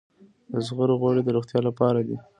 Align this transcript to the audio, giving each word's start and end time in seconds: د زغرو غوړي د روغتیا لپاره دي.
د 0.51 0.53
زغرو 0.67 0.99
غوړي 1.01 1.21
د 1.23 1.29
روغتیا 1.35 1.59
لپاره 1.67 1.99
دي. 2.07 2.17